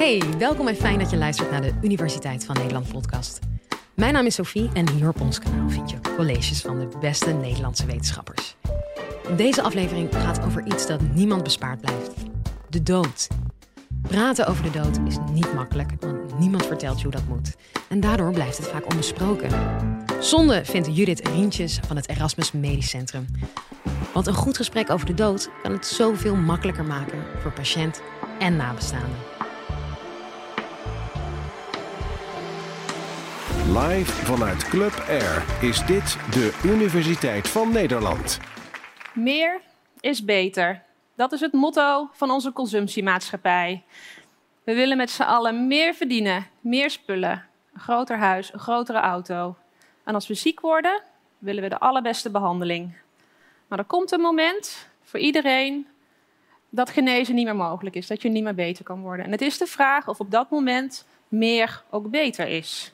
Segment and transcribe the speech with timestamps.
[0.00, 3.38] Hey, welkom en fijn dat je luistert naar de Universiteit van Nederland podcast.
[3.94, 7.30] Mijn naam is Sophie en hier op ons kanaal vind je colleges van de beste
[7.30, 8.56] Nederlandse wetenschappers.
[9.36, 12.12] Deze aflevering gaat over iets dat niemand bespaard blijft:
[12.68, 13.28] de dood.
[14.02, 17.56] Praten over de dood is niet makkelijk, want niemand vertelt je hoe dat moet.
[17.88, 19.50] En daardoor blijft het vaak onbesproken.
[20.20, 23.26] Zonde vindt Judith Rientjes van het Erasmus Medisch Centrum.
[24.12, 28.02] Want een goed gesprek over de dood kan het zoveel makkelijker maken voor patiënt
[28.38, 29.29] en nabestaanden.
[33.78, 38.40] Live vanuit Club Air is dit de Universiteit van Nederland.
[39.14, 39.60] Meer
[40.00, 40.82] is beter.
[41.14, 43.84] Dat is het motto van onze consumptiemaatschappij.
[44.64, 49.56] We willen met z'n allen meer verdienen, meer spullen, een groter huis, een grotere auto.
[50.04, 51.02] En als we ziek worden,
[51.38, 52.96] willen we de allerbeste behandeling.
[53.68, 55.86] Maar er komt een moment voor iedereen
[56.68, 59.24] dat genezen niet meer mogelijk is, dat je niet meer beter kan worden.
[59.24, 62.92] En het is de vraag of op dat moment meer ook beter is.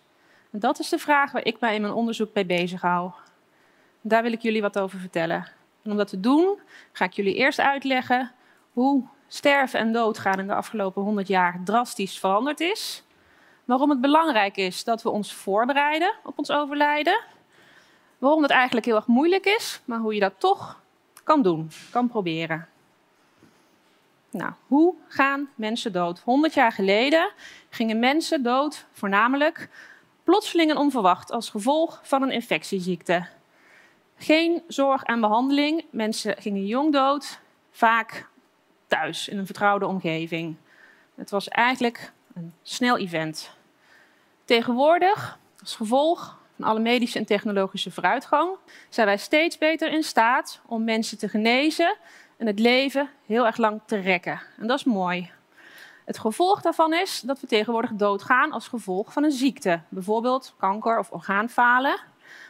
[0.59, 3.11] Dat is de vraag waar ik mij in mijn onderzoek bij bezig hou.
[4.01, 5.49] Daar wil ik jullie wat over vertellen.
[5.83, 6.59] En om dat te doen,
[6.93, 8.33] ga ik jullie eerst uitleggen
[8.73, 13.03] hoe sterven en doodgaan in de afgelopen 100 jaar drastisch veranderd is.
[13.65, 17.21] Waarom het belangrijk is dat we ons voorbereiden op ons overlijden.
[18.19, 20.81] Waarom het eigenlijk heel erg moeilijk is, maar hoe je dat toch
[21.25, 22.69] kan doen, kan proberen.
[24.31, 26.21] Nou, hoe gaan mensen dood?
[26.21, 27.33] 100 jaar geleden
[27.71, 29.69] gingen mensen dood voornamelijk
[30.27, 33.27] plotseling en onverwacht als gevolg van een infectieziekte.
[34.17, 35.85] Geen zorg en behandeling.
[35.91, 38.29] Mensen gingen jong dood, vaak
[38.87, 40.57] thuis in een vertrouwde omgeving.
[41.15, 43.51] Het was eigenlijk een snel event.
[44.45, 48.51] Tegenwoordig, als gevolg van alle medische en technologische vooruitgang,
[48.89, 51.97] zijn wij steeds beter in staat om mensen te genezen
[52.37, 54.41] en het leven heel erg lang te rekken.
[54.59, 55.31] En dat is mooi.
[56.07, 60.99] Het gevolg daarvan is dat we tegenwoordig doodgaan als gevolg van een ziekte, bijvoorbeeld kanker
[60.99, 62.01] of orgaanfalen,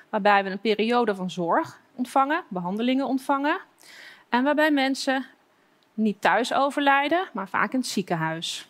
[0.09, 3.61] waarbij we een periode van zorg ontvangen, behandelingen ontvangen,
[4.28, 5.27] en waarbij mensen
[5.95, 8.69] niet thuis overlijden, maar vaak in het ziekenhuis.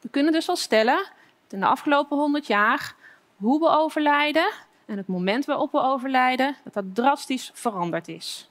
[0.00, 0.96] We kunnen dus wel stellen
[1.42, 2.94] dat in de afgelopen 100 jaar
[3.36, 4.50] hoe we overlijden
[4.86, 8.50] en het moment waarop we overlijden, dat dat drastisch veranderd is.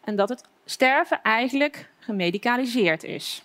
[0.00, 3.42] En dat het sterven eigenlijk gemedicaliseerd is.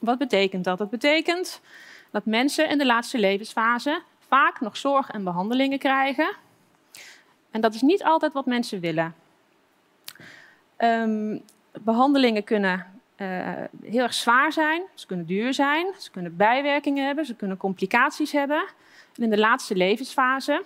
[0.00, 0.78] Wat betekent dat?
[0.78, 1.60] Dat betekent
[2.10, 6.36] dat mensen in de laatste levensfase vaak nog zorg en behandelingen krijgen.
[7.50, 9.14] En dat is niet altijd wat mensen willen.
[10.78, 11.42] Um,
[11.80, 12.86] behandelingen kunnen
[13.16, 13.52] uh,
[13.82, 18.32] heel erg zwaar zijn, ze kunnen duur zijn, ze kunnen bijwerkingen hebben, ze kunnen complicaties
[18.32, 18.64] hebben.
[19.16, 20.64] En in de laatste levensfase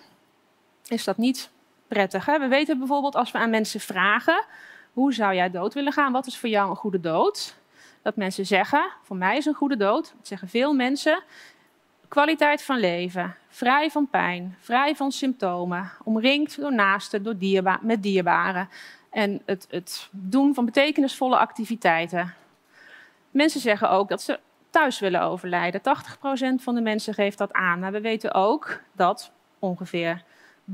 [0.87, 1.49] is dat niet
[1.87, 2.25] prettig.
[2.25, 2.39] Hè?
[2.39, 4.45] We weten bijvoorbeeld als we aan mensen vragen:
[4.93, 6.11] hoe zou jij dood willen gaan?
[6.11, 7.55] Wat is voor jou een goede dood?
[8.01, 10.13] Dat mensen zeggen: voor mij is een goede dood.
[10.17, 11.23] Dat zeggen veel mensen.
[12.07, 17.35] Kwaliteit van leven, vrij van pijn, vrij van symptomen, omringd door naasten, door
[17.81, 18.69] met dierbaren
[19.09, 22.33] en het, het doen van betekenisvolle activiteiten.
[23.31, 24.39] Mensen zeggen ook dat ze
[24.69, 25.81] thuis willen overlijden.
[25.81, 27.79] 80% van de mensen geeft dat aan.
[27.79, 30.23] Maar we weten ook dat ongeveer
[30.71, 30.73] 30%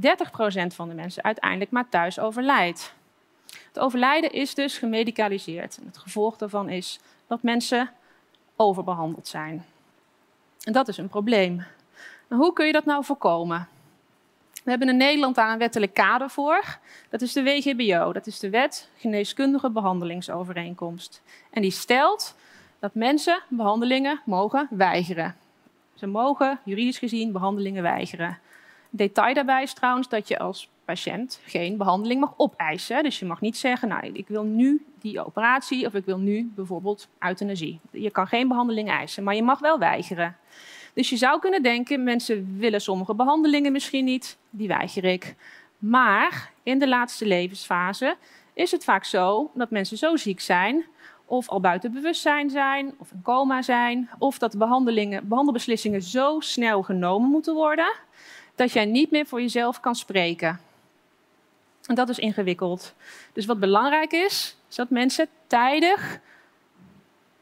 [0.67, 2.95] van de mensen uiteindelijk maar thuis overlijdt.
[3.67, 5.79] Het overlijden is dus gemedicaliseerd.
[5.85, 7.89] Het gevolg daarvan is dat mensen
[8.55, 9.65] overbehandeld zijn.
[10.63, 11.55] En dat is een probleem.
[12.27, 13.67] Nou, hoe kun je dat nou voorkomen?
[14.63, 16.77] We hebben in Nederland daar een wettelijk kader voor.
[17.09, 21.21] Dat is de WGBO, dat is de Wet Geneeskundige Behandelingsovereenkomst.
[21.49, 22.35] En die stelt
[22.79, 25.35] dat mensen behandelingen mogen weigeren.
[25.95, 28.39] Ze mogen juridisch gezien behandelingen weigeren.
[28.89, 33.03] Detail daarbij is trouwens dat je als patiënt geen behandeling mag opeisen.
[33.03, 36.51] Dus je mag niet zeggen, nou, ik wil nu die operatie of ik wil nu
[36.55, 37.79] bijvoorbeeld euthanasie.
[37.91, 40.35] Je kan geen behandeling eisen, maar je mag wel weigeren.
[40.93, 45.35] Dus je zou kunnen denken, mensen willen sommige behandelingen misschien niet, die weiger ik.
[45.77, 48.15] Maar in de laatste levensfase
[48.53, 50.85] is het vaak zo dat mensen zo ziek zijn,
[51.25, 56.39] of al buiten bewustzijn zijn, of in coma zijn, of dat de behandelingen, behandelbeslissingen zo
[56.39, 57.93] snel genomen moeten worden,
[58.55, 60.59] dat jij niet meer voor jezelf kan spreken.
[61.87, 62.93] En dat is ingewikkeld.
[63.33, 66.19] Dus wat belangrijk is, is dat mensen tijdig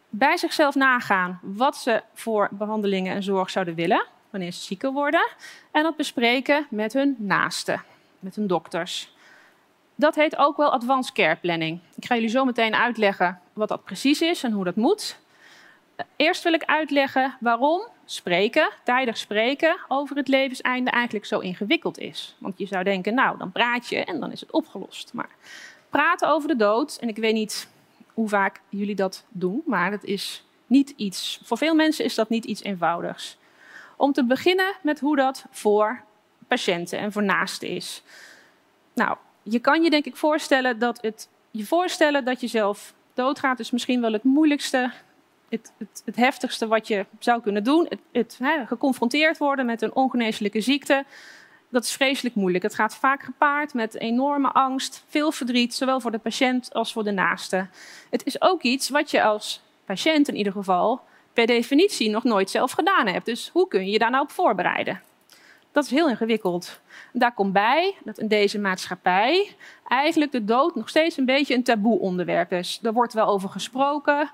[0.10, 5.28] bij zichzelf nagaan wat ze voor behandelingen en zorg zouden willen wanneer ze zieker worden.
[5.72, 7.84] En dat bespreken met hun naasten,
[8.20, 9.14] met hun dokters.
[9.96, 11.80] Dat heet ook wel advanced care planning.
[11.96, 15.20] Ik ga jullie zo meteen uitleggen wat dat precies is en hoe dat moet.
[16.16, 22.36] Eerst wil ik uitleggen waarom spreken, tijdig spreken over het levenseinde eigenlijk zo ingewikkeld is.
[22.38, 25.14] Want je zou denken, nou, dan praat je en dan is het opgelost.
[25.14, 25.30] Maar
[25.90, 27.70] praten over de dood, en ik weet niet
[28.14, 32.30] hoe vaak jullie dat doen, maar het is niet iets, voor veel mensen is dat
[32.30, 33.38] niet iets eenvoudigs.
[33.98, 36.04] Om te beginnen met hoe dat voor
[36.48, 38.04] patiënten en voor naasten is.
[38.94, 43.60] Nou, je kan je denk ik voorstellen dat het je voorstellen dat je zelf doodgaat
[43.60, 44.92] is misschien wel het moeilijkste,
[45.78, 47.90] het, het, heftigste wat je zou kunnen doen.
[48.12, 51.06] Het hè, geconfronteerd worden met een ongeneeslijke ziekte,
[51.70, 52.64] dat is vreselijk moeilijk.
[52.64, 57.04] Het gaat vaak gepaard met enorme angst, veel verdriet, zowel voor de patiënt als voor
[57.04, 57.68] de naaste.
[58.10, 61.02] Het is ook iets wat je als patiënt in ieder geval
[61.34, 63.26] per definitie nog nooit zelf gedaan hebt.
[63.26, 65.02] Dus hoe kun je je daar nou op voorbereiden?
[65.72, 66.80] Dat is heel ingewikkeld.
[67.14, 69.56] Daar komt bij dat in deze maatschappij
[69.88, 72.80] eigenlijk de dood nog steeds een beetje een taboe onderwerp is.
[72.84, 74.30] Er wordt wel over gesproken,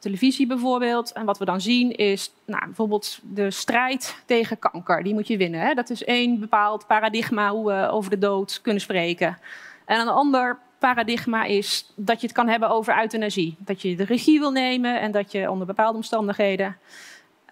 [0.00, 1.12] televisie bijvoorbeeld.
[1.12, 5.02] En wat we dan zien is nou, bijvoorbeeld de strijd tegen kanker.
[5.02, 5.60] Die moet je winnen.
[5.60, 5.74] Hè?
[5.74, 9.38] Dat is één bepaald paradigma hoe we over de dood kunnen spreken.
[9.84, 13.56] En een ander paradigma is dat je het kan hebben over euthanasie.
[13.58, 16.76] Dat je de regie wil nemen en dat je onder bepaalde omstandigheden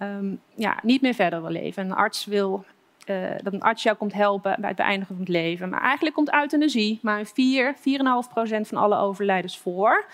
[0.03, 1.85] um, ja, niet meer verder wil leven.
[1.85, 2.65] Een arts wil
[3.09, 5.69] uh, dat een arts jou komt helpen bij het beëindigen van het leven.
[5.69, 7.83] Maar eigenlijk komt euthanasie maar 4, 4,5
[8.33, 10.05] procent van alle overlijdens voor.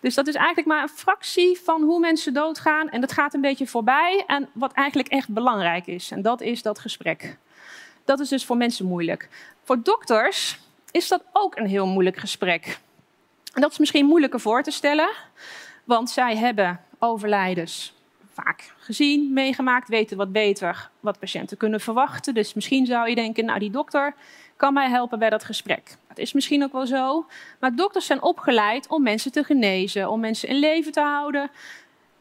[0.00, 2.88] Dus dat is eigenlijk maar een fractie van hoe mensen doodgaan.
[2.88, 6.10] En dat gaat een beetje voorbij aan wat eigenlijk echt belangrijk is.
[6.10, 7.38] En dat is dat gesprek.
[8.04, 9.28] Dat is dus voor mensen moeilijk.
[9.62, 10.58] Voor dokters
[10.90, 12.78] is dat ook een heel moeilijk gesprek.
[13.52, 15.10] En dat is misschien moeilijker voor te stellen,
[15.84, 17.94] want zij hebben overlijdens
[18.34, 22.34] vaak gezien, meegemaakt, weten wat beter wat patiënten kunnen verwachten.
[22.34, 24.14] Dus misschien zou je denken, nou die dokter
[24.56, 25.96] kan mij helpen bij dat gesprek.
[26.08, 27.26] Dat is misschien ook wel zo.
[27.60, 31.50] Maar dokters zijn opgeleid om mensen te genezen, om mensen in leven te houden,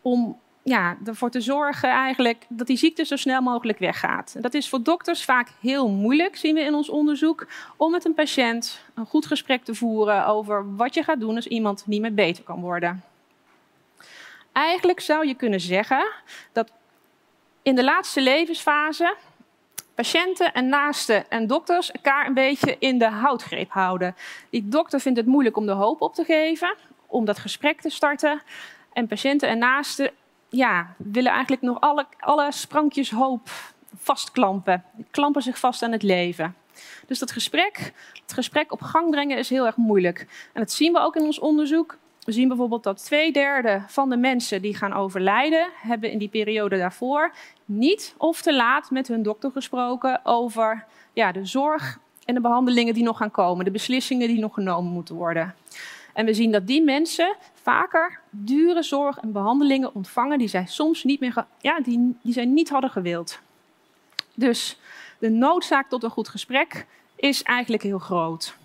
[0.02, 4.36] om ja, ervoor te zorgen eigenlijk dat die ziekte zo snel mogelijk weggaat.
[4.40, 8.14] Dat is voor dokters vaak heel moeilijk, zien we in ons onderzoek, om met een
[8.14, 12.14] patiënt een goed gesprek te voeren over wat je gaat doen als iemand niet meer
[12.14, 13.04] beter kan worden.
[14.54, 16.12] Eigenlijk zou je kunnen zeggen
[16.52, 16.72] dat
[17.62, 19.16] in de laatste levensfase
[19.96, 24.16] patiënten en naasten en dokters elkaar een beetje in de houtgreep houden.
[24.50, 26.76] Die dokter vindt het moeilijk om de hoop op te geven,
[27.08, 28.42] om dat gesprek te starten.
[28.94, 30.12] En patiënten en naasten
[30.50, 33.50] ja, willen eigenlijk nog alle, alle sprankjes hoop
[33.98, 34.84] vastklampen.
[34.92, 36.56] Die klampen zich vast aan het leven.
[37.08, 40.20] Dus dat gesprek, het gesprek op gang brengen is heel erg moeilijk.
[40.54, 41.98] En dat zien we ook in ons onderzoek.
[42.26, 46.28] We zien bijvoorbeeld dat twee derde van de mensen die gaan overlijden, hebben in die
[46.28, 47.34] periode daarvoor
[47.66, 52.94] niet of te laat met hun dokter gesproken over ja, de zorg en de behandelingen
[52.94, 55.56] die nog gaan komen, de beslissingen die nog genomen moeten worden.
[56.14, 61.04] En we zien dat die mensen vaker dure zorg en behandelingen ontvangen die zij soms
[61.04, 63.40] niet meer, ja, die, die niet hadden gewild.
[64.34, 64.80] Dus
[65.20, 66.86] de noodzaak tot een goed gesprek
[67.16, 68.56] is eigenlijk heel groot.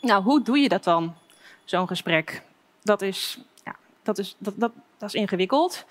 [0.00, 1.14] Nou, hoe doe je dat dan,
[1.64, 2.42] zo'n gesprek?
[2.88, 5.86] Dat is, ja, dat is, dat, dat, dat is ingewikkeld.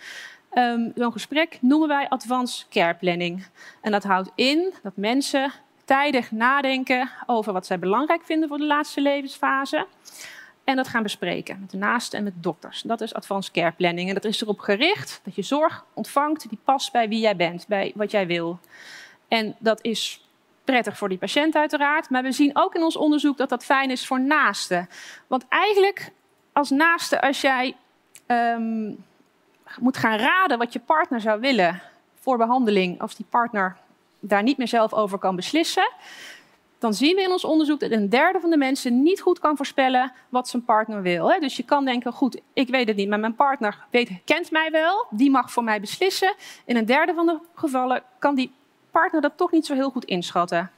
[0.54, 3.48] Um, Zo'n gesprek noemen wij advanced care planning.
[3.82, 5.52] En dat houdt in dat mensen
[5.86, 9.88] tijdig nadenken over wat zij belangrijk vinden voor de laatste levensfase.
[10.64, 12.82] En dat gaan bespreken met de naasten en met dokters.
[12.82, 14.08] Dat is advanced care planning.
[14.08, 17.68] En dat is erop gericht dat je zorg ontvangt die past bij wie jij bent,
[17.68, 18.60] bij wat jij wil.
[19.28, 20.28] En dat is
[20.64, 22.10] prettig voor die patiënt uiteraard.
[22.10, 24.90] Maar we zien ook in ons onderzoek dat dat fijn is voor naasten.
[25.28, 26.12] Want eigenlijk
[26.58, 27.76] als naaste, als jij
[28.28, 29.06] um,
[29.80, 31.82] moet gaan raden wat je partner zou willen
[32.20, 33.78] voor behandeling, als die partner
[34.20, 35.92] daar niet meer zelf over kan beslissen,
[36.80, 39.56] dan zien we in ons onderzoek dat een derde van de mensen niet goed kan
[39.58, 41.40] voorspellen wat zijn partner wil.
[41.40, 44.72] Dus je kan denken, goed, ik weet het niet, maar mijn partner weet, kent mij
[44.72, 46.34] wel, die mag voor mij beslissen.
[46.66, 48.52] In een derde van de gevallen kan die
[48.92, 50.72] partner dat toch niet zo heel goed inschatten.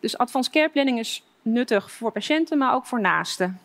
[0.00, 3.60] Dus advanced care planning is nuttig voor patiënten, maar ook voor naasten.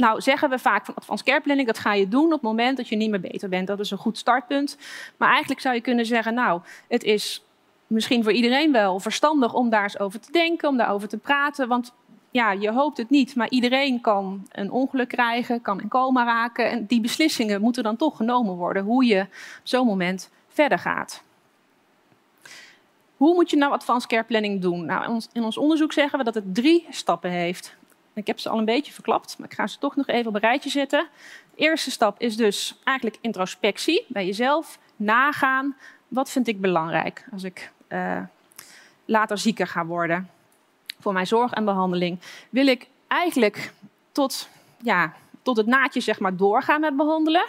[0.00, 2.76] Nou zeggen we vaak van advanced care planning, dat ga je doen op het moment
[2.76, 3.66] dat je niet meer beter bent.
[3.66, 4.76] Dat is een goed startpunt.
[5.16, 7.44] Maar eigenlijk zou je kunnen zeggen, nou, het is
[7.86, 11.68] misschien voor iedereen wel verstandig om daar eens over te denken, om daarover te praten.
[11.68, 11.92] Want
[12.30, 16.70] ja, je hoopt het niet, maar iedereen kan een ongeluk krijgen, kan in coma raken.
[16.70, 19.28] En die beslissingen moeten dan toch genomen worden, hoe je op
[19.62, 21.22] zo'n moment verder gaat.
[23.16, 24.84] Hoe moet je nou advanced care planning doen?
[24.84, 27.78] Nou, in ons onderzoek zeggen we dat het drie stappen heeft.
[28.14, 30.34] Ik heb ze al een beetje verklapt, maar ik ga ze toch nog even op
[30.34, 31.08] een rijtje zetten.
[31.54, 35.76] De eerste stap is dus eigenlijk introspectie, bij jezelf nagaan.
[36.08, 38.22] Wat vind ik belangrijk als ik uh,
[39.04, 40.30] later zieker ga worden?
[40.98, 42.18] Voor mijn zorg en behandeling.
[42.50, 43.72] Wil ik eigenlijk
[44.12, 44.48] tot,
[44.82, 47.46] ja, tot het naadje zeg maar, doorgaan met behandelen?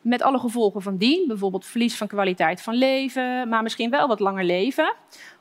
[0.00, 4.20] Met alle gevolgen van dien, bijvoorbeeld verlies van kwaliteit van leven, maar misschien wel wat
[4.20, 4.94] langer leven.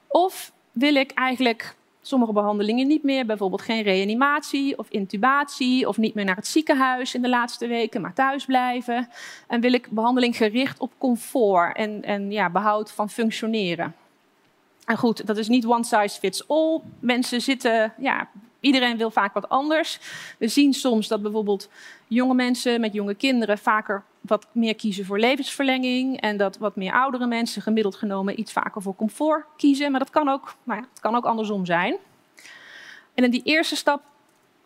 [0.08, 1.76] Of wil ik eigenlijk
[2.08, 3.26] sommige behandelingen niet meer.
[3.26, 8.02] Bijvoorbeeld geen reanimatie of intubatie of niet meer naar het ziekenhuis in de laatste weken,
[8.02, 9.10] maar thuis blijven.
[9.48, 13.96] En wil ik behandeling gericht op comfort en, en ja, behoud van functioneren.
[14.86, 16.82] En goed, dat is niet one size fits all.
[17.00, 18.30] Mensen zitten, ja,
[18.60, 20.00] iedereen wil vaak wat anders.
[20.38, 21.70] We zien soms dat bijvoorbeeld
[22.08, 26.22] jonge mensen met jonge kinderen vaker wat meer kiezen voor levensverlenging.
[26.22, 29.92] En dat wat meer oudere mensen gemiddeld genomen iets vaker voor comfort kiezen.
[29.92, 31.96] Maar dat kan ook, maar ja, het kan ook andersom zijn.
[33.14, 34.02] En in die eerste stap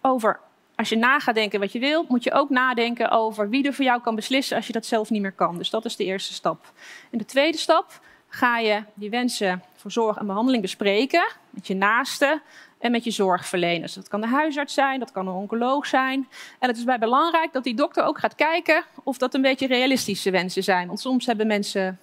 [0.02, 0.40] over,
[0.76, 3.74] als je na gaat denken wat je wil, moet je ook nadenken over wie er
[3.74, 5.58] voor jou kan beslissen als je dat zelf niet meer kan.
[5.58, 6.72] Dus dat is de eerste stap.
[7.12, 11.76] En de tweede stap ga je die wensen voor zorg en behandeling bespreken met je
[11.76, 12.42] naasten
[12.80, 13.94] en met je zorgverleners.
[13.94, 16.28] Dat kan de huisarts zijn, dat kan een oncoloog zijn.
[16.60, 19.68] En het is bij belangrijk dat die dokter ook gaat kijken of dat een beetje
[19.68, 20.88] realistische wensen zijn.
[20.88, 22.00] Want soms hebben mensen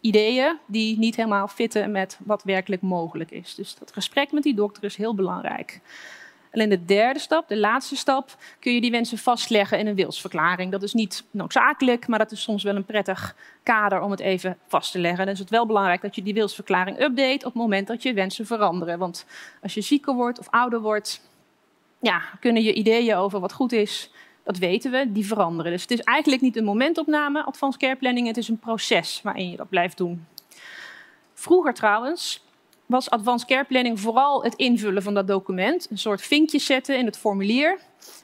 [0.00, 3.54] ideeën die niet helemaal fitten met wat werkelijk mogelijk is.
[3.54, 5.80] Dus dat gesprek met die dokter is heel belangrijk.
[6.54, 10.72] Alleen de derde stap, de laatste stap, kun je die wensen vastleggen in een wilsverklaring.
[10.72, 14.58] Dat is niet noodzakelijk, maar dat is soms wel een prettig kader om het even
[14.66, 15.24] vast te leggen.
[15.24, 18.12] Dan is het wel belangrijk dat je die wilsverklaring update op het moment dat je
[18.12, 18.98] wensen veranderen.
[18.98, 19.26] Want
[19.62, 21.20] als je zieker wordt of ouder wordt,
[22.00, 24.10] ja, kunnen je ideeën over wat goed is,
[24.44, 25.72] dat weten we, die veranderen.
[25.72, 29.50] Dus het is eigenlijk niet een momentopname, advanced care planning, het is een proces waarin
[29.50, 30.26] je dat blijft doen.
[31.34, 32.43] Vroeger trouwens
[32.86, 35.86] was advanced care planning vooral het invullen van dat document.
[35.90, 37.78] Een soort vinkje zetten in het formulier.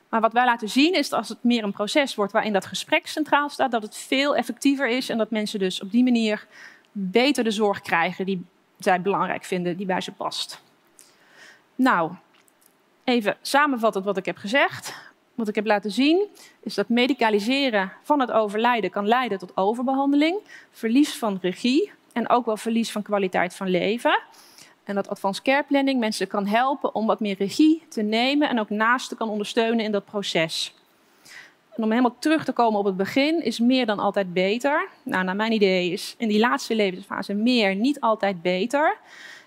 [0.08, 2.66] Maar wat wij laten zien is dat als het meer een proces wordt waarin dat
[2.66, 6.46] gesprek centraal staat, dat het veel effectiever is en dat mensen dus op die manier
[6.92, 8.44] beter de zorg krijgen die
[8.78, 10.62] zij belangrijk vinden, die bij ze past.
[11.74, 12.12] Nou,
[13.04, 14.94] even samenvattend wat ik heb gezegd.
[15.34, 16.26] Wat ik heb laten zien
[16.62, 20.38] is dat medicaliseren van het overlijden kan leiden tot overbehandeling,
[20.70, 24.20] verlies van regie en ook wel verlies van kwaliteit van leven.
[24.90, 28.60] En dat advanced care planning mensen kan helpen om wat meer regie te nemen en
[28.60, 30.74] ook naast te kan ondersteunen in dat proces.
[31.76, 34.88] Om helemaal terug te komen op het begin, is meer dan altijd beter.
[35.02, 38.96] Nou, naar mijn idee is in die laatste levensfase meer niet altijd beter.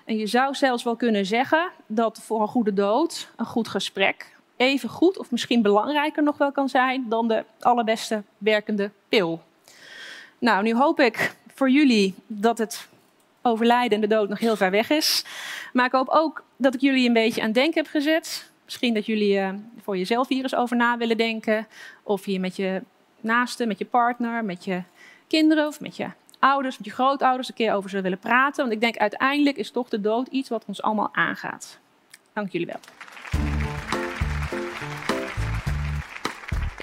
[0.06, 4.36] En je zou zelfs wel kunnen zeggen dat voor een goede dood een goed gesprek
[4.58, 9.42] even goed of misschien belangrijker nog wel kan zijn dan de allerbeste werkende pil.
[10.40, 12.92] Nou, nu hoop ik voor jullie dat het
[13.44, 15.26] overlijden en de dood nog heel ver weg is.
[15.74, 18.52] Maar ik hoop ook dat ik jullie een beetje aan denken heb gezet.
[18.64, 19.50] Misschien dat jullie uh,
[19.84, 21.68] voor jezelf hier eens over na willen denken.
[22.04, 22.82] Of hier met je
[23.22, 24.82] naasten, met je partner, met je
[25.28, 26.08] kinderen of met je
[26.40, 28.62] ouders, met je grootouders een keer over zullen willen praten.
[28.62, 31.80] Want ik denk uiteindelijk is toch de dood iets wat ons allemaal aangaat.
[32.34, 32.80] Dank jullie wel.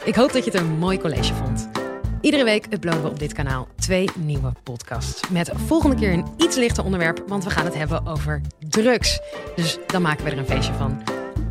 [0.04, 1.79] Ik hoop dat je het een mooi college vond.
[2.20, 5.28] Iedere week uploaden we op dit kanaal twee nieuwe podcasts.
[5.30, 9.20] Met volgende keer een iets lichter onderwerp, want we gaan het hebben over drugs.
[9.56, 11.02] Dus dan maken we er een feestje van.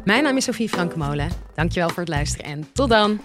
[0.03, 1.29] Mijn naam is Sophie Frankemolen.
[1.55, 3.19] Dankjewel voor het luisteren en tot dan!